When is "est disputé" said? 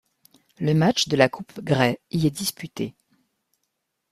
2.25-2.95